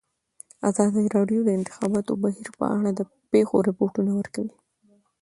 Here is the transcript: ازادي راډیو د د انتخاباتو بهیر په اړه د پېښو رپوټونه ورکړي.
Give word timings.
ازادي 0.69 1.05
راډیو 1.15 1.39
د 1.43 1.45
د 1.47 1.49
انتخاباتو 1.59 2.13
بهیر 2.23 2.47
په 2.59 2.65
اړه 2.77 2.89
د 2.99 3.01
پېښو 3.31 3.57
رپوټونه 3.67 4.11
ورکړي. 4.15 4.51